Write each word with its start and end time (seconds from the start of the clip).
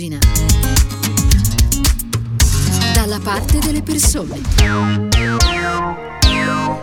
immagina. 0.00 0.18
Dalla 2.94 3.18
parte 3.18 3.58
delle 3.58 3.82
persone. 3.82 4.40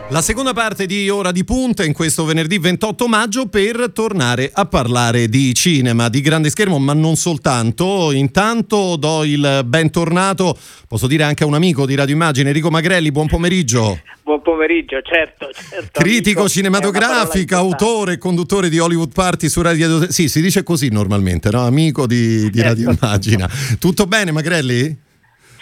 La 0.09 0.21
seconda 0.21 0.54
parte 0.54 0.86
di 0.86 1.09
Ora 1.09 1.33
di 1.33 1.43
Punta 1.43 1.83
in 1.83 1.91
questo 1.91 2.23
venerdì 2.23 2.57
28 2.59 3.07
maggio 3.07 3.48
per 3.48 3.91
tornare 3.91 4.49
a 4.54 4.66
parlare 4.66 5.27
di 5.27 5.54
cinema, 5.54 6.07
di 6.07 6.21
grande 6.21 6.49
schermo, 6.49 6.80
ma 6.80 6.93
non 6.93 7.18
soltanto. 7.18 8.13
Intanto 8.13 8.95
do 8.95 9.25
il 9.25 9.63
bentornato, 9.66 10.57
posso 10.88 11.07
dire 11.07 11.23
anche 11.23 11.43
a 11.43 11.45
un 11.45 11.55
amico 11.55 11.85
di 11.85 11.95
Radio 11.95 12.16
Immagine, 12.16 12.48
Enrico 12.48 12.70
Magrelli, 12.70 13.12
buon 13.12 13.27
pomeriggio. 13.27 13.99
Buon 14.23 14.41
pomeriggio, 14.41 15.02
certo. 15.02 15.49
certo 15.52 15.99
Critico 15.99 16.39
amico, 16.39 16.53
cinematografico, 16.53 17.55
autore 17.55 18.13
e 18.13 18.17
conduttore 18.17 18.70
di 18.70 18.80
Hollywood 18.80 19.12
Party 19.12 19.49
su 19.49 19.62
Radio... 19.62 20.09
Sì, 20.09 20.30
si 20.30 20.41
dice 20.41 20.63
così 20.63 20.88
normalmente, 20.89 21.49
no? 21.52 21.66
Amico 21.66 22.08
di, 22.08 22.49
di 22.49 22.62
Radio 22.62 22.85
certo. 22.91 23.05
Immagina. 23.05 23.49
Tutto 23.77 24.05
bene 24.05 24.31
Magrelli? 24.31 25.05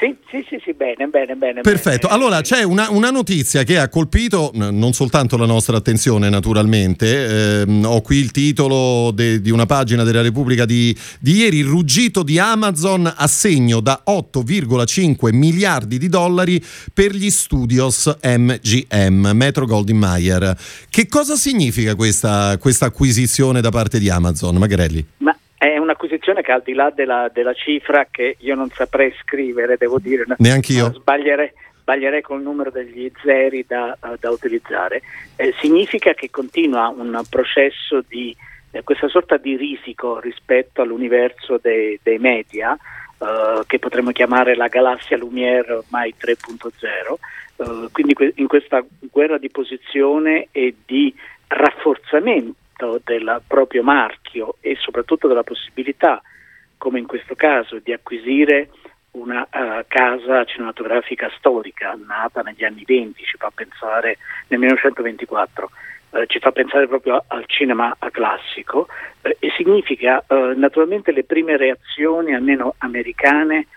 Sì, 0.06 0.16
sì, 0.30 0.46
sì, 0.48 0.62
sì, 0.64 0.74
bene, 0.74 1.08
bene, 1.08 1.36
bene. 1.36 1.62
Perfetto. 1.62 2.08
Bene. 2.08 2.20
Allora 2.20 2.42
c'è 2.42 2.62
una, 2.62 2.92
una, 2.92 3.10
notizia 3.10 3.64
che 3.64 3.80
ha 3.80 3.90
colpito 3.90 4.52
non 4.54 4.94
soltanto 4.94 5.36
la 5.36 5.48
nostra 5.48 5.78
attenzione, 5.78 6.30
naturalmente. 6.30 7.64
Eh, 7.64 7.84
ho 7.84 8.02
qui 8.02 8.18
il 8.18 8.30
titolo 8.30 9.10
de, 9.12 9.42
di 9.42 9.50
una 9.50 9.66
pagina 9.66 10.04
della 10.04 10.22
Repubblica 10.22 10.66
di, 10.66 10.96
di, 11.20 11.38
ieri: 11.38 11.58
Il 11.58 11.66
ruggito 11.66 12.22
di 12.22 12.38
Amazon 12.38 13.12
a 13.16 13.26
segno 13.26 13.80
da 13.80 14.04
8,5 14.08 15.34
miliardi 15.34 15.98
di 15.98 16.08
dollari 16.08 16.64
per 16.94 17.16
gli 17.16 17.32
studios 17.32 18.16
MGM, 18.22 19.32
Metro 19.34 19.66
Goldwyn 19.66 19.98
Mayer. 19.98 20.56
Che 20.88 21.08
cosa 21.08 21.36
significa 21.36 21.96
questa, 21.96 22.58
questa 22.60 22.86
acquisizione 22.86 23.60
da 23.60 23.72
parte 23.72 23.98
di 23.98 24.10
Amazon, 24.10 24.58
Magrelli? 24.58 25.04
Ma 25.18 25.35
un'acquisizione 26.26 26.42
che 26.42 26.52
al 26.52 26.62
di 26.64 26.74
là 26.74 26.90
della, 26.90 27.30
della, 27.32 27.54
cifra 27.54 28.08
che 28.10 28.38
io 28.40 28.56
non 28.56 28.70
saprei 28.70 29.14
scrivere, 29.22 29.78
devo 29.78 30.00
dire, 30.00 30.26
neanche 30.38 30.74
io. 30.74 30.92
Sbaglierei, 30.94 31.52
sbaglierei 31.82 32.22
col 32.22 32.42
numero 32.42 32.72
degli 32.72 33.12
zeri 33.24 33.66
da, 33.68 33.96
da 34.20 34.30
utilizzare, 34.32 35.02
eh, 35.36 35.54
significa 35.60 36.14
che 36.14 36.30
continua 36.30 36.88
un 36.88 37.22
processo 37.30 38.04
di 38.08 38.36
eh, 38.72 38.84
questa 38.84 39.08
sorta 39.08 39.38
di 39.38 39.56
risico 39.56 40.20
rispetto 40.20 40.82
all'universo 40.82 41.60
dei, 41.62 42.00
dei 42.02 42.18
media, 42.18 42.76
eh, 43.18 43.62
che 43.68 43.80
potremmo 43.80 44.12
chiamare 44.12 44.56
la 44.56 44.68
galassia 44.68 45.18
Lumière 45.18 45.74
ormai 45.74 46.16
3.0, 46.18 47.20
eh, 47.58 47.90
quindi 47.92 48.14
que- 48.14 48.34
in 48.36 48.48
questa 48.48 48.84
guerra 49.12 49.38
di 49.38 49.50
posizione 49.50 50.48
e 50.52 50.76
di 50.86 51.14
rafforzamento 51.48 52.64
del 53.04 53.42
proprio 53.48 53.84
marchio 53.84 54.56
e 54.60 54.76
soprattutto 54.80 55.28
della 55.28 55.44
possibilità, 55.44 56.22
come 56.78 57.00
in 57.00 57.06
questo 57.06 57.36
caso, 57.36 57.80
di 57.80 57.94
acquisire 57.94 58.70
una 59.12 59.48
uh, 59.50 59.84
casa 59.88 60.44
cinematografica 60.44 61.32
storica 61.38 61.98
nata 62.06 62.42
negli 62.42 62.64
anni 62.64 62.84
20, 62.86 63.24
ci 63.24 63.38
fa 63.38 63.52
pensare 63.54 64.18
nel 64.48 64.60
1924, 64.60 65.72
uh, 66.10 66.26
ci 66.26 66.40
fa 66.40 66.52
pensare 66.52 66.88
proprio 66.88 67.24
al 67.28 67.46
cinema 67.48 67.96
classico 68.12 68.88
uh, 69.22 69.30
e 69.40 69.52
significa 69.56 70.24
naturalmente 70.28 71.12
le 71.12 71.24
prime 71.24 71.58
reazioni, 71.58 72.36
almeno 72.36 72.76
americane, 72.80 73.68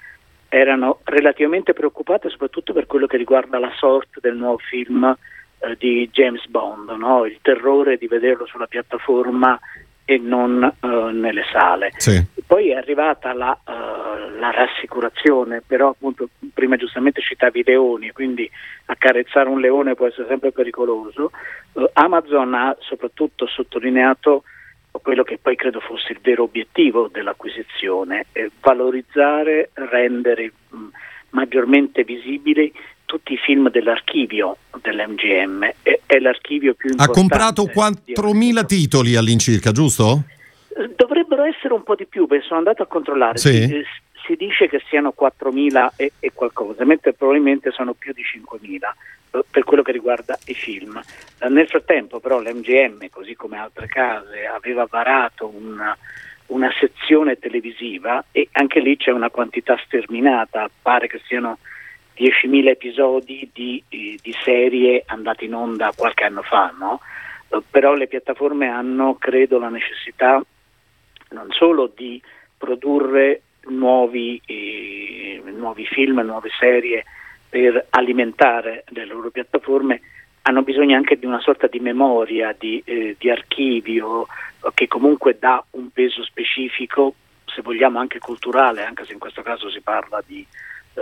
erano 0.48 1.00
relativamente 1.04 1.72
preoccupate 1.72 2.30
soprattutto 2.30 2.72
per 2.72 2.86
quello 2.86 3.06
che 3.06 3.18
riguarda 3.18 3.58
la 3.58 3.72
sorte 3.76 4.18
del 4.20 4.34
nuovo 4.34 4.58
film 4.58 5.16
eh, 5.60 5.76
di 5.78 6.08
James 6.12 6.46
Bond, 6.46 6.90
no? 6.90 7.24
il 7.24 7.38
terrore 7.42 7.96
di 7.96 8.06
vederlo 8.06 8.46
sulla 8.46 8.66
piattaforma 8.66 9.58
e 10.04 10.16
non 10.16 10.76
uh, 10.80 10.88
nelle 11.08 11.44
sale. 11.52 11.92
Sì. 11.98 12.24
Poi 12.46 12.70
è 12.70 12.76
arrivata 12.76 13.34
la, 13.34 13.58
uh, 13.62 14.38
la, 14.38 14.50
rassicurazione, 14.50 15.62
però 15.66 15.90
appunto 15.90 16.30
prima 16.54 16.76
giustamente 16.76 17.20
citavi 17.20 17.60
i 17.60 17.64
leoni, 17.64 18.10
quindi 18.12 18.50
accarezzare 18.86 19.50
un 19.50 19.60
leone 19.60 19.94
può 19.94 20.06
essere 20.06 20.26
sempre 20.28 20.50
pericoloso. 20.50 21.30
Uh, 21.72 21.90
Amazon 21.92 22.54
ha 22.54 22.74
soprattutto 22.80 23.46
sottolineato 23.46 24.44
quello 25.02 25.24
che 25.24 25.38
poi 25.42 25.56
credo 25.56 25.80
fosse 25.80 26.12
il 26.12 26.20
vero 26.22 26.44
obiettivo 26.44 27.08
dell'acquisizione, 27.12 28.26
valorizzare, 28.60 29.70
rendere 29.74 30.52
mh, 30.70 30.86
maggiormente 31.30 32.02
visibili 32.02 32.72
tutti 33.08 33.32
i 33.32 33.38
film 33.38 33.70
dell'archivio 33.70 34.58
dell'MGM, 34.82 35.64
è, 35.80 35.98
è 36.04 36.18
l'archivio 36.18 36.74
più 36.74 36.90
importante. 36.90 37.18
Ha 37.18 37.22
comprato 37.22 37.64
4.000 37.64 38.66
titoli 38.66 39.16
all'incirca, 39.16 39.72
giusto? 39.72 40.24
Dovrebbero 40.94 41.44
essere 41.44 41.72
un 41.72 41.82
po' 41.84 41.94
di 41.94 42.04
più, 42.04 42.26
perché 42.26 42.44
sono 42.44 42.58
andato 42.58 42.82
a 42.82 42.86
controllare. 42.86 43.38
Sì. 43.38 43.66
Si, 43.66 43.82
si, 44.26 44.36
dice 44.36 44.68
che 44.68 44.82
siano 44.90 45.14
4.000 45.18 45.88
e, 45.96 46.12
e, 46.20 46.32
qualcosa, 46.34 46.84
mentre 46.84 47.14
probabilmente 47.14 47.70
sono 47.70 47.94
più 47.94 48.12
di 48.12 48.22
5.000 48.22 48.76
eh, 49.30 49.44
per 49.50 49.64
quello 49.64 49.82
che 49.82 49.92
riguarda 49.92 50.38
i 50.44 50.54
film. 50.54 51.00
Eh, 51.38 51.48
nel 51.48 51.66
frattempo 51.66 52.20
però 52.20 52.40
l'MGM, 52.40 53.08
così 53.08 53.34
come 53.34 53.56
altre 53.56 53.86
case, 53.86 54.44
aveva 54.44 54.86
varato 54.88 55.48
una, 55.48 55.96
una 56.48 56.70
sezione 56.78 57.38
televisiva 57.38 58.22
e 58.32 58.50
anche 58.52 58.80
lì 58.80 58.98
c'è 58.98 59.12
una 59.12 59.30
quantità 59.30 59.80
sterminata, 59.82 60.70
pare 60.82 61.08
che 61.08 61.22
siano 61.26 61.56
10.000 62.18 62.66
episodi 62.68 63.48
di, 63.52 63.82
di, 63.88 64.34
serie 64.42 65.04
andate 65.06 65.44
in 65.44 65.54
onda 65.54 65.92
qualche 65.96 66.24
anno 66.24 66.42
fa, 66.42 66.74
no? 66.76 67.00
Eh, 67.48 67.62
però 67.70 67.94
le 67.94 68.08
piattaforme 68.08 68.68
hanno, 68.68 69.14
credo, 69.14 69.58
la 69.58 69.68
necessità 69.68 70.42
non 71.30 71.46
solo 71.50 71.92
di 71.94 72.20
produrre 72.56 73.42
nuovi, 73.68 74.40
eh, 74.44 75.40
nuovi 75.44 75.86
film, 75.86 76.20
nuove 76.20 76.50
serie 76.58 77.04
per 77.48 77.86
alimentare 77.90 78.84
le 78.88 79.04
loro 79.04 79.30
piattaforme, 79.30 80.00
hanno 80.42 80.62
bisogno 80.62 80.96
anche 80.96 81.18
di 81.18 81.26
una 81.26 81.40
sorta 81.40 81.66
di 81.66 81.78
memoria, 81.78 82.54
di, 82.58 82.82
eh, 82.84 83.16
di 83.18 83.30
archivio 83.30 84.26
che 84.74 84.88
comunque 84.88 85.36
dà 85.38 85.62
un 85.70 85.90
peso 85.90 86.24
specifico, 86.24 87.14
se 87.44 87.62
vogliamo 87.62 87.98
anche 87.98 88.18
culturale, 88.18 88.84
anche 88.84 89.04
se 89.04 89.12
in 89.12 89.18
questo 89.18 89.42
caso 89.42 89.70
si 89.70 89.80
parla 89.80 90.22
di 90.26 90.44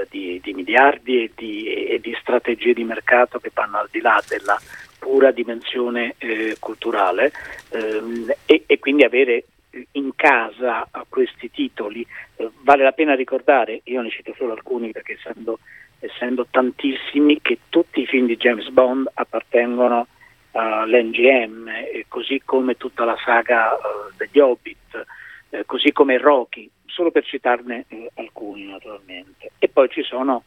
di, 0.08 0.40
di 0.42 0.52
miliardi 0.52 1.24
e 1.24 1.30
di, 1.34 1.72
e 1.86 2.00
di, 2.00 2.16
strategie 2.20 2.72
di 2.72 2.84
mercato 2.84 3.38
che 3.38 3.50
vanno 3.52 3.78
al 3.78 3.88
di 3.90 4.00
là 4.00 4.22
della 4.28 4.58
pura 4.98 5.30
dimensione 5.30 6.14
eh, 6.18 6.56
culturale 6.58 7.32
ehm, 7.70 8.32
e, 8.44 8.64
e, 8.66 8.78
quindi 8.78 9.04
avere 9.04 9.44
in 9.92 10.14
casa 10.14 10.88
questi 11.08 11.50
titoli. 11.50 12.06
Eh, 12.36 12.50
vale 12.62 12.82
la 12.82 12.92
pena 12.92 13.14
ricordare, 13.14 13.80
io 13.84 14.02
ne 14.02 14.10
cito 14.10 14.34
solo 14.36 14.52
alcuni 14.52 14.90
perché 14.90 15.14
essendo, 15.14 15.58
essendo 15.98 16.46
tantissimi, 16.50 17.40
che 17.40 17.58
tutti 17.68 18.00
i 18.00 18.06
film 18.06 18.26
di 18.26 18.36
James 18.36 18.68
Bond 18.68 19.08
appartengono 19.14 20.06
all'NGM, 20.52 21.70
così 22.08 22.40
come 22.44 22.76
tutta 22.76 23.04
la 23.04 23.16
saga 23.22 23.72
uh, 23.74 24.12
degli 24.16 24.38
Hobbit, 24.38 25.04
eh, 25.50 25.64
così 25.64 25.92
come 25.92 26.18
Rocky, 26.18 26.68
solo 26.86 27.10
per 27.10 27.24
citarne 27.24 27.84
eh, 27.88 28.10
alcuni 28.14 28.66
naturalmente. 28.66 29.52
E 29.58 29.68
poi 29.68 29.88
ci 29.90 30.02
sono 30.02 30.44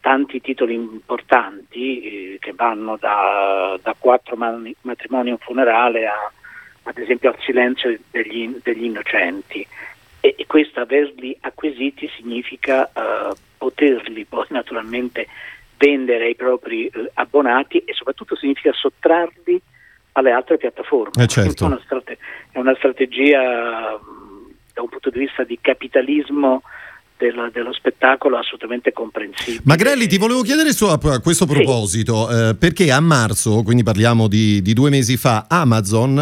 tanti 0.00 0.40
titoli 0.40 0.74
importanti 0.74 2.02
eh, 2.02 2.38
che 2.38 2.52
vanno 2.52 2.96
da, 2.96 3.78
da 3.82 3.94
quattro 3.98 4.36
man- 4.36 4.72
matrimoni 4.82 5.30
e 5.30 5.32
un 5.32 5.38
funerale 5.38 6.06
a, 6.06 6.30
ad 6.82 6.98
esempio 6.98 7.30
al 7.30 7.38
silenzio 7.40 7.98
degli, 8.10 8.58
degli 8.62 8.84
innocenti. 8.84 9.66
E, 10.20 10.34
e, 10.38 10.46
questo 10.46 10.80
averli 10.80 11.36
acquisiti 11.40 12.08
significa 12.16 12.90
uh, 12.94 13.34
poterli 13.58 14.24
poi 14.24 14.46
naturalmente 14.50 15.26
vendere 15.76 16.24
ai 16.24 16.34
propri 16.34 16.90
uh, 16.92 17.06
abbonati 17.14 17.78
e 17.78 17.92
soprattutto 17.92 18.36
significa 18.36 18.72
sottrarli 18.72 19.60
alle 20.12 20.30
altre 20.30 20.56
piattaforme. 20.56 21.22
Eh 21.22 21.26
certo. 21.26 21.64
è, 21.64 21.66
una 21.66 21.80
strate- 21.82 22.18
è 22.50 22.58
una 22.58 22.74
strategia 22.76 23.98
da 24.74 24.82
un 24.82 24.88
punto 24.88 25.10
di 25.10 25.20
vista 25.20 25.44
di 25.44 25.58
capitalismo 25.60 26.62
dello, 27.16 27.48
dello, 27.52 27.72
spettacolo 27.72 28.36
assolutamente 28.38 28.92
comprensibile. 28.92 29.60
Magrelli, 29.64 30.06
ti 30.06 30.18
volevo 30.18 30.42
chiedere 30.42 30.72
su, 30.72 30.86
a 30.86 30.98
questo 31.20 31.46
proposito, 31.46 32.28
sì. 32.28 32.36
eh, 32.36 32.54
perché 32.56 32.90
a 32.90 33.00
marzo, 33.00 33.62
quindi 33.62 33.82
parliamo 33.82 34.26
di, 34.26 34.60
di 34.62 34.72
due 34.72 34.90
mesi 34.90 35.16
fa, 35.16 35.46
Amazon 35.48 36.18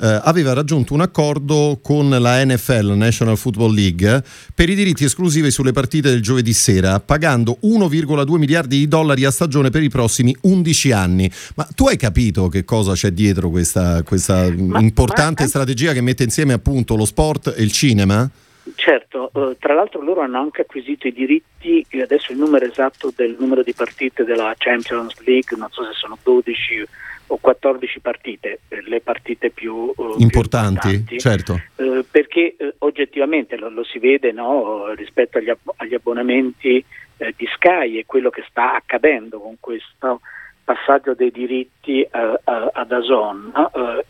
eh, 0.00 0.20
aveva 0.22 0.52
raggiunto 0.52 0.94
un 0.94 1.02
accordo 1.02 1.78
con 1.82 2.08
la 2.08 2.44
NFL, 2.44 2.92
National 2.96 3.36
Football 3.36 3.74
League, 3.74 4.24
per 4.54 4.68
i 4.70 4.74
diritti 4.74 5.04
esclusivi 5.04 5.50
sulle 5.50 5.72
partite 5.72 6.08
del 6.10 6.22
giovedì 6.22 6.52
sera, 6.52 7.00
pagando 7.00 7.58
1,2 7.62 8.36
miliardi 8.36 8.78
di 8.78 8.88
dollari 8.88 9.24
a 9.24 9.30
stagione 9.30 9.70
per 9.70 9.82
i 9.82 9.88
prossimi 9.88 10.34
11 10.40 10.92
anni. 10.92 11.30
Ma 11.54 11.68
tu 11.74 11.86
hai 11.86 11.96
capito 11.96 12.48
che 12.48 12.64
cosa 12.64 12.92
c'è 12.92 13.10
dietro 13.10 13.50
questa, 13.50 14.02
questa 14.02 14.50
ma, 14.50 14.80
importante 14.80 15.42
ma... 15.42 15.48
strategia 15.48 15.92
che 15.92 16.00
mette 16.00 16.24
insieme 16.24 16.54
appunto 16.54 16.96
lo 16.96 17.04
sport 17.04 17.54
e 17.56 17.62
il 17.62 17.72
cinema? 17.72 18.28
Certo, 18.74 19.30
eh, 19.34 19.56
tra 19.58 19.74
l'altro 19.74 20.02
loro 20.02 20.20
hanno 20.20 20.38
anche 20.38 20.62
acquisito 20.62 21.06
i 21.06 21.12
diritti, 21.12 21.84
adesso 22.00 22.32
il 22.32 22.38
numero 22.38 22.64
esatto 22.64 23.12
del 23.14 23.36
numero 23.38 23.62
di 23.62 23.72
partite 23.72 24.24
della 24.24 24.54
Champions 24.56 25.18
League, 25.20 25.56
non 25.56 25.68
so 25.70 25.84
se 25.84 25.92
sono 25.92 26.18
12 26.22 26.86
o 27.28 27.36
14 27.36 28.00
partite, 28.00 28.60
le 28.68 29.00
partite 29.00 29.50
più 29.50 29.92
importanti, 30.18 31.00
più 31.00 31.18
certo. 31.18 31.60
eh, 31.76 32.04
perché 32.10 32.56
eh, 32.56 32.74
oggettivamente 32.78 33.56
lo, 33.56 33.68
lo, 33.68 33.84
si 33.84 33.98
vede 33.98 34.32
no, 34.32 34.92
rispetto 34.94 35.38
agli, 35.38 35.48
ab- 35.48 35.72
agli 35.76 35.94
abbonamenti 35.94 36.84
eh, 37.18 37.34
di 37.36 37.46
Sky 37.54 37.98
e 37.98 38.06
quello 38.06 38.30
che 38.30 38.44
sta 38.48 38.74
accadendo 38.74 39.38
con 39.38 39.56
questo 39.60 40.20
passaggio 40.64 41.14
dei 41.14 41.30
diritti 41.30 42.06
ad 42.10 42.92
Azon. 42.92 43.52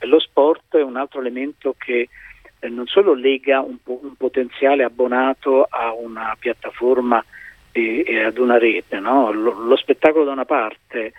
lo 0.00 0.18
sport 0.18 0.76
è 0.76 0.82
un 0.82 0.96
altro 0.96 1.20
elemento 1.20 1.74
che 1.78 2.08
non 2.68 2.86
solo 2.86 3.14
lega 3.14 3.60
un, 3.60 3.82
po- 3.82 4.00
un 4.02 4.14
potenziale 4.16 4.84
abbonato 4.84 5.64
a 5.64 5.92
una 5.92 6.36
piattaforma 6.38 7.24
e, 7.72 8.04
e 8.06 8.24
ad 8.24 8.38
una 8.38 8.58
rete, 8.58 8.98
no? 8.98 9.32
lo, 9.32 9.52
lo, 9.52 9.76
spettacolo 9.76 10.24
da 10.24 10.32
una 10.32 10.44
parte, 10.44 11.12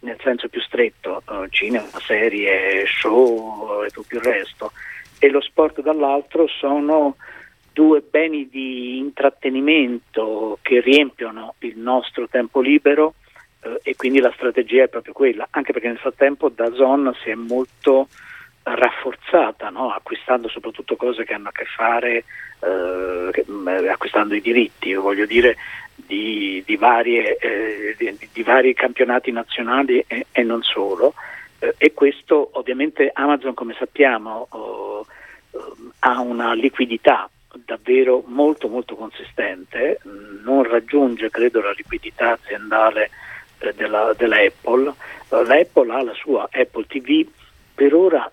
nel 0.00 0.18
senso 0.22 0.48
più 0.48 0.60
stretto, 0.60 1.22
uh, 1.28 1.46
cinema, 1.48 1.86
serie, 2.00 2.84
show 2.86 3.84
e 3.84 3.90
tutto 3.90 4.16
il 4.16 4.22
resto, 4.22 4.72
e 5.18 5.28
lo 5.30 5.40
sport 5.40 5.80
dall'altro 5.80 6.46
sono 6.46 7.16
due 7.72 8.00
beni 8.00 8.48
di 8.48 8.98
intrattenimento 8.98 10.58
che 10.62 10.80
riempiono 10.80 11.54
il 11.58 11.78
nostro 11.78 12.26
tempo 12.26 12.60
libero 12.60 13.14
eh, 13.60 13.80
e 13.82 13.96
quindi 13.96 14.20
la 14.20 14.32
strategia 14.34 14.84
è 14.84 14.88
proprio 14.88 15.12
quella, 15.12 15.46
anche 15.50 15.72
perché 15.72 15.88
nel 15.88 15.98
frattempo 15.98 16.48
da 16.48 16.72
Zon 16.72 17.14
si 17.22 17.30
è 17.30 17.34
molto 17.34 18.08
rafforzata, 18.74 19.70
no? 19.70 19.90
acquistando 19.90 20.48
soprattutto 20.48 20.96
cose 20.96 21.24
che 21.24 21.34
hanno 21.34 21.48
a 21.48 21.52
che 21.52 21.64
fare, 21.64 22.24
eh, 22.60 23.88
acquistando 23.88 24.34
i 24.34 24.40
diritti, 24.40 24.92
voglio 24.94 25.26
dire, 25.26 25.56
di, 25.94 26.62
di, 26.66 26.76
varie, 26.76 27.36
eh, 27.36 27.94
di, 27.96 28.28
di 28.32 28.42
vari 28.42 28.74
campionati 28.74 29.30
nazionali 29.30 30.04
e, 30.06 30.26
e 30.32 30.42
non 30.42 30.62
solo. 30.62 31.14
Eh, 31.60 31.74
e 31.78 31.94
questo 31.94 32.50
ovviamente 32.54 33.10
Amazon, 33.12 33.54
come 33.54 33.74
sappiamo, 33.78 34.46
oh, 34.50 35.06
ha 36.00 36.20
una 36.20 36.52
liquidità 36.52 37.30
davvero 37.64 38.22
molto 38.26 38.68
molto 38.68 38.96
consistente, 38.96 40.00
non 40.42 40.64
raggiunge 40.64 41.30
credo 41.30 41.62
la 41.62 41.72
liquidità 41.72 42.32
aziendale 42.32 43.10
eh, 43.58 43.72
della, 43.74 44.12
della 44.16 44.38
Apple. 44.38 44.92
La 45.28 45.54
Apple 45.54 45.92
ha 45.92 46.02
la 46.02 46.14
sua 46.14 46.48
Apple 46.50 46.86
TV, 46.86 47.26
per 47.74 47.94
ora 47.94 48.30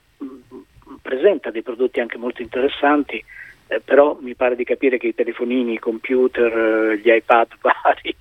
presenta 1.02 1.52
dei 1.52 1.62
prodotti 1.62 2.00
anche 2.00 2.18
molto 2.18 2.42
interessanti, 2.42 3.24
eh, 3.68 3.80
però 3.80 4.18
mi 4.22 4.36
pare 4.36 4.56
di 4.56 4.64
capire 4.64 4.98
che 4.98 5.08
i 5.08 5.16
telefonini, 5.16 5.74
i 5.74 5.80
computer, 5.80 6.92
eh, 6.92 6.98
gli 7.00 7.10
iPad 7.10 7.48
vari 7.62 8.16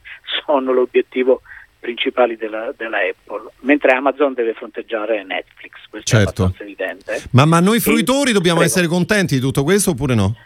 sono 0.44 0.72
l'obiettivo 0.72 1.42
principale 1.78 2.36
della, 2.36 2.72
della, 2.76 2.98
Apple, 2.98 3.50
mentre 3.60 3.90
Amazon 3.90 4.34
deve 4.34 4.54
fronteggiare 4.54 5.24
Netflix, 5.24 5.72
questo 5.90 6.08
certo. 6.08 6.42
è 6.42 6.44
abbastanza 6.44 6.62
evidente. 6.62 7.22
Ma, 7.32 7.44
ma 7.44 7.58
noi 7.58 7.80
fruitori 7.80 8.30
e, 8.30 8.32
dobbiamo 8.32 8.58
prego. 8.58 8.72
essere 8.72 8.86
contenti 8.86 9.34
di 9.34 9.40
tutto 9.40 9.64
questo 9.64 9.90
oppure 9.90 10.14
no? 10.14 10.36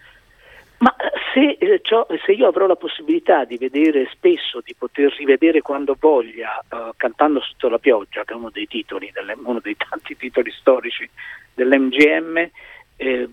Ma 0.78 0.96
eh, 0.96 1.15
se, 1.36 1.58
eh, 1.58 1.82
se, 2.24 2.32
io 2.32 2.48
avrò 2.48 2.66
la 2.66 2.76
possibilità 2.76 3.44
di 3.44 3.58
vedere 3.58 4.08
spesso, 4.10 4.62
di 4.64 4.74
poter 4.76 5.14
rivedere 5.18 5.60
quando 5.60 5.94
voglia, 5.98 6.64
uh, 6.70 6.92
Cantando 6.96 7.40
sotto 7.40 7.68
la 7.68 7.78
pioggia, 7.78 8.24
che 8.24 8.32
è 8.32 8.36
uno 8.36 8.48
dei 8.48 8.66
titoli, 8.66 9.12
uno 9.44 9.60
dei 9.60 9.76
tanti 9.76 10.16
titoli 10.16 10.50
storici 10.50 11.08
dell'MGM, 11.52 12.48
eh, 12.96 13.28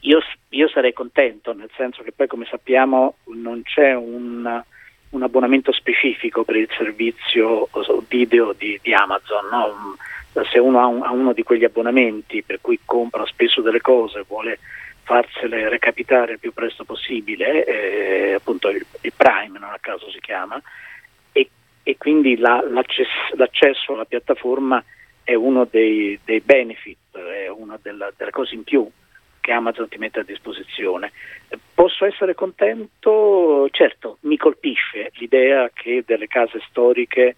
io, 0.00 0.20
io, 0.50 0.68
sarei 0.68 0.92
contento, 0.92 1.54
nel 1.54 1.70
senso 1.74 2.02
che 2.02 2.12
poi 2.12 2.26
come 2.26 2.44
sappiamo 2.44 3.16
non 3.34 3.62
c'è 3.62 3.94
un, 3.94 4.62
un 5.08 5.22
abbonamento 5.22 5.72
specifico 5.72 6.44
per 6.44 6.56
il 6.56 6.68
servizio 6.76 7.70
video 8.06 8.52
di, 8.52 8.78
di 8.82 8.92
Amazon. 8.92 9.46
No? 9.50 9.96
Se 10.44 10.58
uno 10.58 10.80
ha, 10.80 10.86
un, 10.86 11.02
ha, 11.02 11.10
uno 11.10 11.32
di 11.32 11.42
quegli 11.42 11.64
abbonamenti 11.64 12.42
per 12.42 12.58
cui 12.60 12.78
compra 12.84 13.24
spesso 13.24 13.62
delle 13.62 13.80
cose, 13.80 14.26
vuole 14.28 14.58
farsele 15.06 15.68
recapitare 15.68 16.32
il 16.32 16.40
più 16.40 16.52
presto 16.52 16.84
possibile, 16.84 17.64
eh, 17.64 18.32
appunto 18.34 18.68
il, 18.68 18.84
il, 19.02 19.12
Prime 19.16 19.56
non 19.56 19.70
a 19.70 19.78
caso 19.80 20.10
si 20.10 20.18
chiama, 20.18 20.60
e, 21.30 21.48
e 21.84 21.96
quindi 21.96 22.36
la, 22.36 22.60
l'accesso, 22.68 23.92
alla 23.92 24.04
piattaforma 24.04 24.82
è 25.22 25.34
uno 25.34 25.64
dei, 25.64 26.18
dei 26.24 26.40
benefit, 26.40 27.16
è 27.16 27.48
una 27.48 27.78
della, 27.80 28.12
delle 28.16 28.32
cose 28.32 28.56
in 28.56 28.64
più 28.64 28.90
che 29.40 29.52
Amazon 29.52 29.88
ti 29.88 29.96
mette 29.96 30.20
a 30.20 30.24
disposizione. 30.24 31.12
Posso 31.72 32.04
essere 32.04 32.34
contento? 32.34 33.68
Certo, 33.70 34.18
mi 34.22 34.36
colpisce 34.36 35.12
l'idea 35.14 35.70
che 35.72 36.02
delle 36.04 36.26
case 36.26 36.60
storiche 36.68 37.36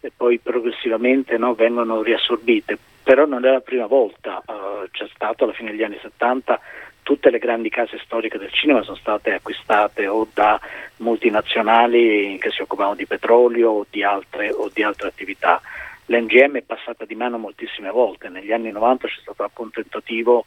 e 0.00 0.12
poi 0.14 0.38
progressivamente 0.38 1.38
no, 1.38 1.54
vengono 1.54 2.02
riassorbite, 2.02 2.76
però 3.02 3.24
non 3.24 3.46
è 3.46 3.50
la 3.50 3.60
prima 3.60 3.86
volta, 3.86 4.42
uh, 4.44 4.86
c'è 4.90 5.08
stato 5.14 5.44
alla 5.44 5.54
fine 5.54 5.70
degli 5.70 5.82
anni 5.82 5.98
70 6.02 6.60
tutte 7.06 7.30
le 7.30 7.38
grandi 7.38 7.68
case 7.68 8.00
storiche 8.04 8.36
del 8.36 8.50
cinema 8.50 8.82
sono 8.82 8.96
state 8.96 9.34
acquistate 9.34 10.08
o 10.08 10.26
da 10.34 10.58
multinazionali 10.96 12.36
che 12.40 12.50
si 12.50 12.62
occupavano 12.62 12.96
di 12.96 13.06
petrolio 13.06 13.70
o 13.70 13.86
di 13.88 14.02
altre, 14.02 14.50
o 14.50 14.68
di 14.74 14.82
altre 14.82 15.06
attività. 15.06 15.62
L'NGM 16.06 16.56
è 16.56 16.62
passata 16.62 17.04
di 17.04 17.14
mano 17.14 17.38
moltissime 17.38 17.90
volte, 17.90 18.28
negli 18.28 18.50
anni 18.50 18.72
90 18.72 19.06
c'è 19.06 19.20
stato 19.20 19.48
un 19.54 19.70
tentativo 19.70 20.46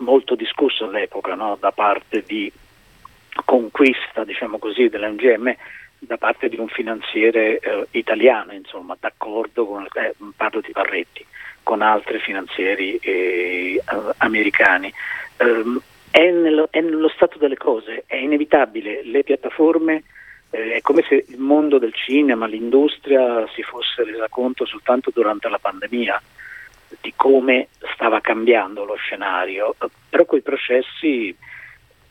molto 0.00 0.34
discusso 0.34 0.84
all'epoca 0.84 1.34
no? 1.34 1.56
da 1.58 1.72
parte 1.72 2.24
di 2.26 2.52
conquista 3.46 4.22
diciamo 4.24 4.58
così, 4.58 4.90
dell'MGM 4.90 5.54
da 6.00 6.18
parte 6.18 6.50
di 6.50 6.58
un 6.58 6.68
finanziere 6.68 7.58
eh, 7.58 7.86
italiano, 7.92 8.52
insomma, 8.52 8.98
d'accordo 9.00 9.64
con, 9.64 9.86
eh, 9.94 10.14
parlo 10.36 10.60
di 10.60 10.72
Parretti, 10.72 11.24
con 11.62 11.80
altri 11.80 12.18
finanzieri 12.18 12.96
eh, 12.96 13.82
americani. 14.18 14.92
Um, 15.40 15.80
è, 16.10 16.30
nello, 16.30 16.68
è, 16.70 16.80
nello, 16.80 17.08
stato 17.08 17.38
delle 17.38 17.56
cose, 17.56 18.04
è 18.06 18.16
inevitabile, 18.16 19.02
le 19.04 19.22
piattaforme, 19.22 20.02
eh, 20.50 20.74
è 20.74 20.80
come 20.82 21.02
se 21.08 21.24
il 21.28 21.38
mondo 21.38 21.78
del 21.78 21.94
cinema, 21.94 22.46
l'industria 22.46 23.46
si 23.54 23.62
fosse 23.62 24.04
resa 24.04 24.28
conto 24.28 24.66
soltanto 24.66 25.10
durante 25.14 25.48
la 25.48 25.58
pandemia 25.58 26.20
di 27.00 27.12
come 27.14 27.68
stava 27.94 28.20
cambiando 28.20 28.84
lo 28.84 28.96
scenario, 28.96 29.74
però 30.08 30.24
quei 30.24 30.42
processi 30.42 31.34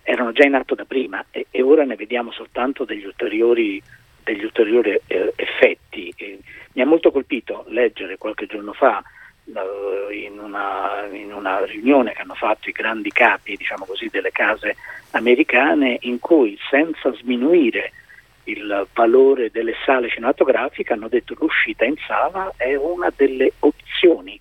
erano 0.01 0.31
già 0.31 0.45
in 0.45 0.55
atto 0.55 0.73
da 0.73 0.85
prima 0.85 1.23
e, 1.29 1.47
e 1.51 1.61
ora 1.61 1.83
ne 1.83 1.95
vediamo 1.95 2.31
soltanto 2.31 2.85
degli 2.85 3.05
ulteriori, 3.05 3.81
degli 4.23 4.43
ulteriori 4.43 4.99
eh, 5.05 5.33
effetti. 5.35 6.11
E 6.15 6.39
mi 6.73 6.81
ha 6.81 6.85
molto 6.85 7.11
colpito 7.11 7.65
leggere 7.67 8.17
qualche 8.17 8.45
giorno 8.45 8.73
fa 8.73 9.03
eh, 10.09 10.25
in, 10.25 10.39
una, 10.39 11.07
in, 11.11 11.33
una, 11.33 11.63
riunione 11.65 12.13
che 12.13 12.21
hanno 12.21 12.35
fatto 12.35 12.69
i 12.69 12.73
grandi 12.73 13.12
capi 13.12 13.55
diciamo 13.55 13.86
così, 13.86 14.10
delle 14.12 14.31
case 14.31 14.75
americane 15.12 15.98
in 16.01 16.19
cui 16.19 16.57
senza 16.69 17.13
sminuire 17.15 17.91
il 18.43 18.88
valore 18.93 19.51
delle 19.51 19.75
sale 19.86 20.10
cinematografiche 20.10 20.93
hanno 20.93 21.07
detto 21.07 21.36
che 21.36 21.43
l'uscita 21.43 21.86
in 21.86 21.95
sala 22.07 22.51
è 22.57 22.75
una 22.75 23.12
delle 23.15 23.53
opzioni 23.60 24.39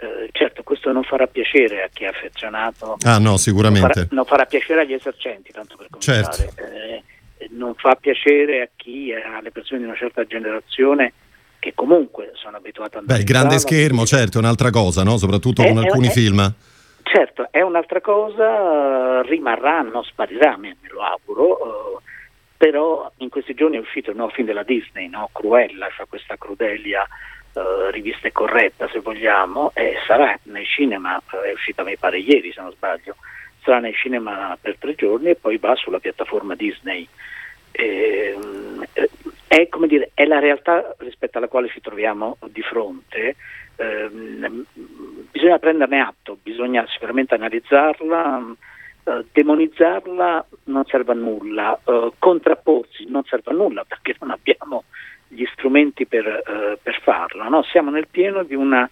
eh, 0.00 0.28
certo, 0.30 0.62
questo 0.62 0.92
non 0.92 1.02
farà 1.02 1.26
piacere 1.26 1.82
a 1.82 1.88
chi 1.92 2.04
è 2.04 2.06
affezionato. 2.06 2.98
Ah, 3.02 3.18
no, 3.18 3.36
sicuramente. 3.36 3.80
Non 3.80 3.92
farà, 3.92 4.06
non 4.10 4.24
farà 4.26 4.44
piacere 4.44 4.82
agli 4.82 4.92
esercenti, 4.92 5.50
tanto 5.50 5.76
per 5.76 5.88
cominciare. 5.90 6.32
Certo. 6.32 6.62
Eh, 6.62 7.02
non 7.50 7.74
fa 7.74 7.96
piacere 7.96 8.62
a 8.62 8.68
chi, 8.76 9.12
alle 9.12 9.50
persone 9.50 9.80
di 9.80 9.86
una 9.86 9.96
certa 9.96 10.24
generazione 10.24 11.12
che 11.58 11.72
comunque 11.74 12.32
sono 12.34 12.56
abituate 12.56 12.96
a 12.96 13.00
andare 13.00 13.18
Beh, 13.18 13.24
il 13.24 13.30
grande 13.30 13.58
sala, 13.58 13.60
schermo, 13.60 14.06
certo, 14.06 14.38
è 14.38 14.40
un'altra 14.40 14.70
cosa, 14.70 15.02
no? 15.02 15.16
Soprattutto 15.16 15.62
è, 15.62 15.68
con 15.68 15.78
alcuni 15.78 16.08
è, 16.08 16.10
film. 16.10 16.52
Certo, 17.02 17.48
è 17.50 17.62
un'altra 17.62 18.00
cosa, 18.00 19.22
rimarranno, 19.22 20.02
sparirà, 20.02 20.56
me 20.56 20.76
lo 20.90 21.02
auguro. 21.02 21.44
Uh, 21.44 22.00
però 22.56 23.10
in 23.18 23.28
questi 23.28 23.54
giorni 23.54 23.76
è 23.76 23.80
uscito 23.80 24.10
il 24.10 24.16
nuovo 24.16 24.32
film 24.32 24.46
della 24.46 24.62
Disney, 24.62 25.08
no? 25.08 25.30
Cruella, 25.32 25.88
cioè 25.96 26.06
questa 26.08 26.36
crudelia 26.36 27.06
uh, 27.52 27.90
rivista 27.90 28.28
e 28.28 28.32
corretta 28.32 28.88
se 28.88 29.00
vogliamo, 29.00 29.70
e 29.74 29.96
sarà 30.06 30.38
nei 30.44 30.66
cinema, 30.66 31.20
è 31.44 31.52
uscita 31.52 31.82
mi 31.84 31.96
pare 31.96 32.18
ieri 32.18 32.52
se 32.52 32.60
non 32.60 32.72
sbaglio, 32.72 33.16
sarà 33.62 33.78
nei 33.78 33.94
cinema 33.94 34.56
per 34.60 34.76
tre 34.78 34.94
giorni 34.94 35.30
e 35.30 35.36
poi 35.36 35.56
va 35.58 35.74
sulla 35.76 36.00
piattaforma 36.00 36.54
Disney. 36.54 37.06
E, 37.70 38.36
eh, 38.92 39.10
è, 39.48 39.68
dire, 39.86 40.10
è, 40.14 40.24
la 40.26 40.38
realtà 40.38 40.94
rispetto 40.98 41.38
alla 41.38 41.48
quale 41.48 41.68
ci 41.68 41.80
troviamo 41.80 42.36
di 42.46 42.62
fronte. 42.62 43.34
Eh, 43.76 44.10
bisogna 45.30 45.58
prenderne 45.58 46.00
atto, 46.00 46.38
bisogna 46.42 46.86
sicuramente 46.88 47.34
analizzarla, 47.34 48.54
eh, 49.04 49.24
demonizzarla 49.32 50.46
non 50.64 50.84
serve 50.84 51.12
a 51.12 51.14
nulla, 51.14 51.78
eh, 51.82 52.12
contrapporsi 52.18 53.06
non 53.08 53.24
serve 53.24 53.50
a 53.52 53.54
nulla 53.54 53.84
perché 53.84 54.14
non 54.20 54.30
abbiamo 54.30 54.84
gli 55.28 55.44
strumenti 55.52 56.06
per, 56.06 56.26
eh, 56.26 56.78
per 56.82 57.00
farlo. 57.02 57.48
No? 57.48 57.62
Siamo 57.62 57.90
nel 57.90 58.08
pieno 58.10 58.42
di 58.42 58.54
una, 58.54 58.88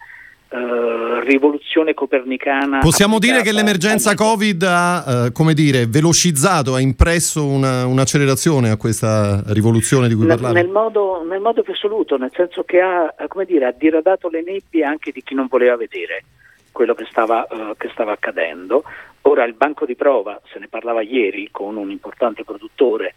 uh, 0.51 0.87
Uh, 1.17 1.21
rivoluzione 1.21 1.95
copernicana. 1.95 2.79
Possiamo 2.79 3.19
dire 3.19 3.43
che 3.43 3.53
l'emergenza 3.53 4.15
Covid 4.15 4.63
ha, 4.63 5.25
uh, 5.27 5.33
come 5.33 5.55
dire, 5.55 5.87
velocizzato, 5.87 6.75
ha 6.75 6.81
impresso 6.81 7.45
una, 7.47 7.87
un'accelerazione 7.87 8.71
a 8.71 8.77
questa 8.77 9.43
rivoluzione 9.47 10.09
di 10.09 10.15
cui 10.15 10.27
parlavi? 10.27 10.55
Nel 10.55 10.69
modo, 10.69 11.25
nel 11.29 11.41
modo 11.41 11.63
più 11.63 11.73
assoluto, 11.73 12.17
nel 12.17 12.31
senso 12.35 12.63
che 12.65 12.81
ha, 12.81 13.13
come 13.29 13.45
dire, 13.45 13.67
ha 13.67 13.75
diradato 13.77 14.29
le 14.29 14.43
nebbie 14.43 14.85
anche 14.85 15.11
di 15.11 15.23
chi 15.23 15.35
non 15.35 15.47
voleva 15.49 15.77
vedere 15.77 16.25
quello 16.71 16.95
che 16.95 17.07
stava, 17.11 17.47
uh, 17.51 17.77
che 17.77 17.89
stava 17.93 18.13
accadendo. 18.13 18.85
Ora 19.23 19.45
il 19.45 19.55
banco 19.55 19.87
di 19.87 19.97
prova, 19.97 20.41
se 20.53 20.59
ne 20.59 20.69
parlava 20.69 21.03
ieri 21.03 21.49
con 21.51 21.77
un 21.77 21.91
importante 21.91 22.45
produttore 22.45 23.15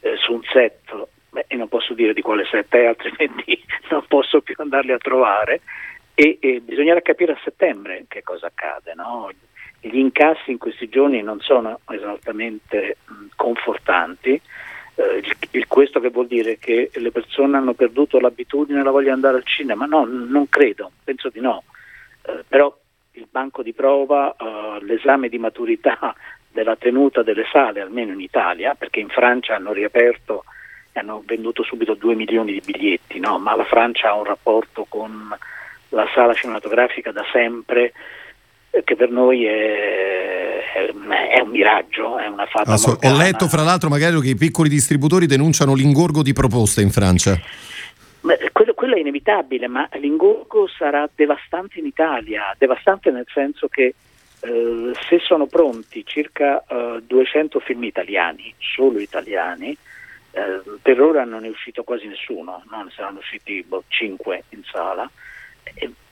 eh, 0.00 0.16
su 0.16 0.32
un 0.32 0.40
set, 0.50 0.80
beh, 1.28 1.44
e 1.46 1.56
non 1.56 1.68
posso 1.68 1.92
dire 1.92 2.14
di 2.14 2.22
quale 2.22 2.44
set 2.50 2.74
è, 2.74 2.86
altrimenti 2.86 3.62
non 3.90 4.04
posso 4.08 4.40
più 4.40 4.54
andarli 4.56 4.92
a 4.92 4.98
trovare 4.98 5.60
e, 6.20 6.36
e 6.38 6.60
bisognerà 6.60 7.00
capire 7.00 7.32
a 7.32 7.40
settembre 7.42 8.04
che 8.06 8.22
cosa 8.22 8.48
accade. 8.48 8.92
No? 8.94 9.30
Gli 9.80 9.96
incassi 9.96 10.50
in 10.50 10.58
questi 10.58 10.90
giorni 10.90 11.22
non 11.22 11.40
sono 11.40 11.80
esattamente 11.88 12.98
mh, 13.06 13.12
confortanti, 13.36 14.38
eh, 14.96 15.22
il, 15.52 15.66
questo 15.66 15.98
che 15.98 16.10
vuol 16.10 16.26
dire 16.26 16.58
che 16.58 16.90
le 16.92 17.10
persone 17.10 17.56
hanno 17.56 17.72
perduto 17.72 18.20
l'abitudine 18.20 18.80
e 18.80 18.82
la 18.82 18.90
voglia 18.90 19.06
di 19.06 19.14
andare 19.14 19.38
al 19.38 19.46
cinema? 19.46 19.86
No, 19.86 20.04
non 20.04 20.46
credo, 20.50 20.90
penso 21.02 21.30
di 21.30 21.40
no, 21.40 21.62
eh, 22.26 22.44
però 22.46 22.76
il 23.12 23.26
banco 23.30 23.62
di 23.62 23.72
prova, 23.72 24.36
eh, 24.36 24.84
l'esame 24.84 25.30
di 25.30 25.38
maturità 25.38 26.14
della 26.52 26.76
tenuta 26.76 27.22
delle 27.22 27.46
sale, 27.50 27.80
almeno 27.80 28.12
in 28.12 28.20
Italia, 28.20 28.74
perché 28.74 29.00
in 29.00 29.08
Francia 29.08 29.54
hanno 29.54 29.72
riaperto 29.72 30.44
e 30.92 31.00
hanno 31.00 31.22
venduto 31.24 31.62
subito 31.62 31.94
2 31.94 32.14
milioni 32.14 32.52
di 32.52 32.60
biglietti, 32.62 33.20
no? 33.20 33.38
ma 33.38 33.56
la 33.56 33.64
Francia 33.64 34.10
ha 34.10 34.16
un 34.16 34.24
rapporto 34.24 34.84
con 34.86 35.34
la 35.90 36.06
sala 36.14 36.34
cinematografica 36.34 37.12
da 37.12 37.24
sempre 37.32 37.92
eh, 38.70 38.82
che 38.84 38.96
per 38.96 39.10
noi 39.10 39.44
è, 39.44 40.60
è, 40.72 41.40
un 41.40 41.50
miraggio, 41.50 42.18
è 42.18 42.26
una 42.26 42.46
fata 42.46 42.74
Ho 42.74 43.16
letto 43.16 43.48
fra 43.48 43.62
l'altro 43.62 43.88
magari 43.88 44.20
che 44.20 44.30
i 44.30 44.36
piccoli 44.36 44.68
distributori 44.68 45.26
denunciano 45.26 45.74
l'ingorgo 45.74 46.22
di 46.22 46.32
proposte 46.32 46.80
in 46.80 46.90
Francia. 46.90 47.38
Beh, 48.22 48.50
quello, 48.52 48.74
quello, 48.74 48.96
è 48.96 49.00
inevitabile, 49.00 49.66
ma 49.66 49.88
l'ingorgo 49.94 50.68
sarà 50.68 51.08
devastante 51.14 51.78
in 51.78 51.86
Italia, 51.86 52.54
devastante 52.58 53.10
nel 53.10 53.26
senso 53.32 53.66
che 53.68 53.94
eh, 54.40 54.92
se 55.08 55.18
sono 55.20 55.46
pronti 55.46 56.04
circa 56.04 56.62
eh, 56.66 57.02
200 57.06 57.60
film 57.60 57.84
italiani, 57.84 58.54
solo 58.58 58.98
italiani, 58.98 59.76
eh, 60.32 60.60
per 60.80 61.00
ora 61.00 61.24
non 61.24 61.44
è 61.44 61.48
uscito 61.48 61.82
quasi 61.82 62.06
nessuno, 62.06 62.62
non 62.70 62.90
saranno 62.94 63.18
usciti 63.18 63.64
boh, 63.66 63.84
5 63.88 64.44
in 64.50 64.62
sala, 64.70 65.10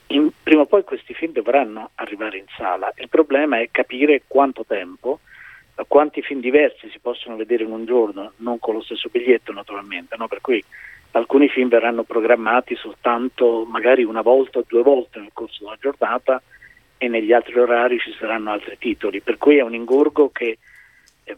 in, 0.08 0.30
prima 0.42 0.62
o 0.62 0.66
poi 0.66 0.84
questi 0.84 1.14
film 1.14 1.32
dovranno 1.32 1.90
arrivare 1.96 2.38
in 2.38 2.46
sala. 2.56 2.92
Il 2.96 3.08
problema 3.08 3.60
è 3.60 3.68
capire 3.70 4.22
quanto 4.26 4.64
tempo, 4.66 5.20
quanti 5.86 6.22
film 6.22 6.40
diversi 6.40 6.88
si 6.90 6.98
possono 6.98 7.36
vedere 7.36 7.64
in 7.64 7.70
un 7.70 7.84
giorno, 7.84 8.32
non 8.36 8.58
con 8.58 8.74
lo 8.74 8.82
stesso 8.82 9.08
biglietto 9.10 9.52
naturalmente, 9.52 10.16
no? 10.16 10.26
per 10.26 10.40
cui 10.40 10.62
alcuni 11.12 11.48
film 11.48 11.68
verranno 11.68 12.02
programmati 12.02 12.74
soltanto 12.74 13.64
magari 13.64 14.02
una 14.02 14.22
volta 14.22 14.58
o 14.58 14.64
due 14.66 14.82
volte 14.82 15.20
nel 15.20 15.30
corso 15.32 15.64
della 15.64 15.76
giornata 15.80 16.42
e 16.98 17.08
negli 17.08 17.32
altri 17.32 17.58
orari 17.58 17.98
ci 17.98 18.12
saranno 18.18 18.50
altri 18.50 18.76
titoli, 18.76 19.20
per 19.20 19.38
cui 19.38 19.58
è 19.58 19.62
un 19.62 19.74
ingorgo 19.74 20.30
che 20.30 20.58
eh, 21.24 21.36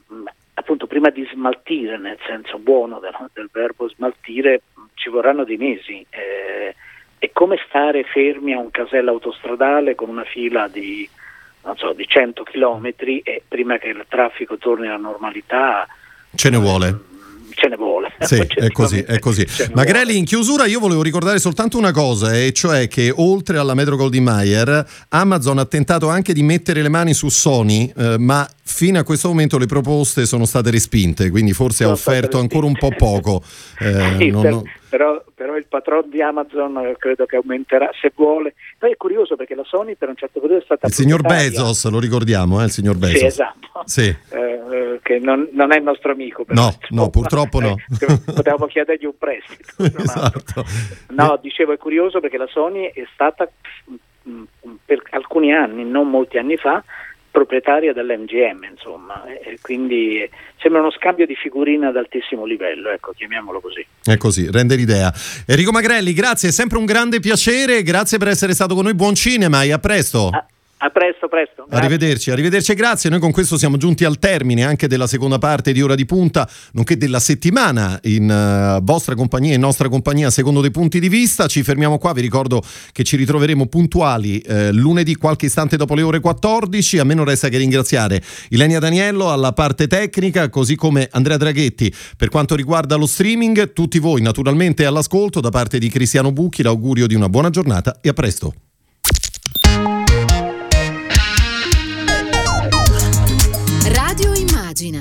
appunto 0.54 0.86
prima 0.86 1.10
di 1.10 1.28
smaltire, 1.30 1.98
nel 1.98 2.18
senso 2.26 2.58
buono 2.58 2.98
del, 2.98 3.14
del 3.32 3.50
verbo 3.52 3.88
smaltire, 3.88 4.62
ci 4.94 5.10
vorranno 5.10 5.44
dei 5.44 5.56
mesi. 5.58 6.04
Eh, 6.08 6.74
è 7.20 7.30
come 7.32 7.58
stare 7.68 8.02
fermi 8.02 8.54
a 8.54 8.58
un 8.58 8.70
casello 8.70 9.10
autostradale 9.10 9.94
con 9.94 10.08
una 10.08 10.24
fila 10.24 10.68
di, 10.68 11.06
so, 11.76 11.92
di 11.92 12.06
100 12.08 12.42
km 12.44 12.86
e 12.96 13.42
prima 13.46 13.76
che 13.76 13.88
il 13.88 14.06
traffico 14.08 14.56
torni 14.56 14.86
alla 14.86 14.96
normalità. 14.96 15.86
Ce 16.34 16.48
ne 16.48 16.56
vuole 16.56 17.08
ce 17.60 17.68
ne 17.68 17.76
vuole. 17.76 18.08
Sì, 18.20 18.36
è 18.36 18.70
così, 18.70 19.00
è 19.00 19.18
così. 19.18 19.46
Magrelli, 19.74 20.16
in 20.16 20.24
chiusura 20.24 20.66
io 20.66 20.78
volevo 20.78 21.02
ricordare 21.02 21.38
soltanto 21.38 21.78
una 21.78 21.90
cosa, 21.90 22.34
e 22.34 22.52
cioè 22.52 22.86
che 22.86 23.12
oltre 23.14 23.58
alla 23.58 23.74
Metro 23.74 23.96
Goldie 23.96 24.20
Mayer, 24.20 24.86
Amazon 25.08 25.58
ha 25.58 25.64
tentato 25.64 26.08
anche 26.08 26.32
di 26.32 26.42
mettere 26.42 26.80
le 26.80 26.88
mani 26.88 27.12
su 27.12 27.28
Sony, 27.28 27.92
eh, 27.96 28.18
ma 28.18 28.48
fino 28.62 28.98
a 28.98 29.04
questo 29.04 29.28
momento 29.28 29.58
le 29.58 29.66
proposte 29.66 30.26
sono 30.26 30.44
state 30.44 30.70
respinte, 30.70 31.28
quindi 31.30 31.52
forse 31.52 31.84
sono 31.84 31.90
ha 31.90 31.92
offerto 31.94 32.38
ancora 32.38 32.66
un 32.66 32.76
po' 32.76 32.92
poco. 32.96 33.42
Eh, 33.80 34.16
sì, 34.18 34.28
non, 34.28 34.42
per, 34.42 34.62
però, 34.90 35.22
però, 35.34 35.56
il 35.56 35.66
patron 35.66 36.10
di 36.10 36.20
Amazon 36.20 36.76
eh, 36.78 36.96
credo 36.98 37.24
che 37.24 37.36
aumenterà 37.36 37.90
se 38.00 38.12
vuole. 38.14 38.54
Poi 38.78 38.92
è 38.92 38.96
curioso 38.96 39.36
perché 39.36 39.54
la 39.54 39.64
Sony 39.64 39.94
per 39.94 40.08
un 40.08 40.16
certo 40.16 40.40
periodo 40.40 40.60
è 40.60 40.64
stata... 40.64 40.86
Il 40.88 40.92
signor 40.92 41.22
Bezos, 41.22 41.88
lo 41.88 42.00
ricordiamo, 42.00 42.60
eh, 42.60 42.64
il 42.64 42.70
signor 42.70 42.96
Bezos. 42.98 43.18
Sì, 43.18 43.24
esatto. 43.24 43.82
Sì. 43.84 44.16
Eh, 44.30 45.00
che 45.02 45.18
non, 45.18 45.48
non, 45.52 45.72
è 45.72 45.76
il 45.76 45.82
nostro 45.82 46.12
amico. 46.12 46.44
No, 46.48 46.76
no, 46.90 47.08
purtroppo 47.08 47.60
no. 47.60 47.76
potevamo 48.34 48.66
chiedergli 48.66 49.06
un 49.06 49.16
prestito. 49.16 49.72
esatto. 49.78 50.64
No, 51.08 51.38
dicevo 51.40 51.72
è 51.72 51.78
curioso 51.78 52.20
perché 52.20 52.36
la 52.36 52.48
Sony 52.48 52.90
è 52.92 53.06
stata 53.12 53.48
mm, 54.28 54.42
per 54.84 55.02
alcuni 55.10 55.54
anni, 55.54 55.84
non 55.84 56.08
molti 56.10 56.38
anni 56.38 56.56
fa, 56.56 56.82
proprietaria 57.30 57.92
dell'MGM, 57.92 58.64
insomma, 58.70 59.24
e 59.24 59.58
quindi 59.60 60.28
sembra 60.60 60.80
uno 60.80 60.90
scambio 60.90 61.26
di 61.26 61.34
figurine 61.34 61.86
ad 61.86 61.96
altissimo 61.96 62.44
livello, 62.44 62.90
ecco, 62.90 63.12
chiamiamolo 63.12 63.60
così. 63.60 63.86
È 64.02 64.16
così, 64.16 64.50
rende 64.50 64.74
l'idea. 64.76 65.12
Enrico 65.46 65.70
Magrelli, 65.70 66.12
grazie, 66.12 66.48
è 66.48 66.52
sempre 66.52 66.78
un 66.78 66.84
grande 66.84 67.20
piacere, 67.20 67.82
grazie 67.82 68.18
per 68.18 68.28
essere 68.28 68.52
stato 68.52 68.74
con 68.74 68.84
noi, 68.84 68.94
buon 68.94 69.14
cinema 69.14 69.62
e 69.62 69.72
a 69.72 69.78
presto. 69.78 70.28
Ah. 70.32 70.44
A 70.82 70.88
presto, 70.88 71.28
presto. 71.28 71.66
Grazie. 71.68 71.76
Arrivederci, 71.76 72.30
arrivederci 72.30 72.72
e 72.72 72.74
grazie. 72.74 73.10
Noi 73.10 73.18
con 73.18 73.32
questo 73.32 73.58
siamo 73.58 73.76
giunti 73.76 74.06
al 74.06 74.18
termine 74.18 74.64
anche 74.64 74.88
della 74.88 75.06
seconda 75.06 75.36
parte 75.36 75.72
di 75.72 75.82
Ora 75.82 75.94
di 75.94 76.06
Punta, 76.06 76.48
nonché 76.72 76.96
della 76.96 77.20
settimana 77.20 77.98
in 78.04 78.24
uh, 78.78 78.82
vostra 78.82 79.14
compagnia, 79.14 79.52
in 79.52 79.60
nostra 79.60 79.90
compagnia, 79.90 80.30
secondo 80.30 80.62
dei 80.62 80.70
punti 80.70 80.98
di 80.98 81.10
vista. 81.10 81.46
Ci 81.48 81.62
fermiamo 81.62 81.98
qua, 81.98 82.14
vi 82.14 82.22
ricordo 82.22 82.62
che 82.92 83.04
ci 83.04 83.16
ritroveremo 83.16 83.66
puntuali 83.66 84.38
eh, 84.38 84.72
lunedì 84.72 85.16
qualche 85.16 85.46
istante 85.46 85.76
dopo 85.76 85.94
le 85.94 86.00
ore 86.00 86.18
14. 86.18 86.98
A 86.98 87.04
me 87.04 87.12
non 87.12 87.26
resta 87.26 87.50
che 87.50 87.58
ringraziare 87.58 88.22
Ilenia 88.48 88.78
Daniello 88.78 89.30
alla 89.30 89.52
parte 89.52 89.86
tecnica, 89.86 90.48
così 90.48 90.76
come 90.76 91.08
Andrea 91.10 91.36
Draghetti 91.36 91.92
per 92.16 92.30
quanto 92.30 92.54
riguarda 92.54 92.96
lo 92.96 93.06
streaming. 93.06 93.74
Tutti 93.74 93.98
voi 93.98 94.22
naturalmente 94.22 94.86
all'ascolto 94.86 95.40
da 95.40 95.50
parte 95.50 95.78
di 95.78 95.90
Cristiano 95.90 96.32
Bucchi, 96.32 96.62
l'augurio 96.62 97.06
di 97.06 97.14
una 97.14 97.28
buona 97.28 97.50
giornata 97.50 97.98
e 98.00 98.08
a 98.08 98.14
presto. 98.14 98.54
Pagina. 104.70 105.00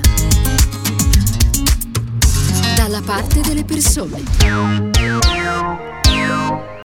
Dalla 2.74 3.00
parte 3.02 3.40
delle 3.40 3.62
persone. 3.62 4.20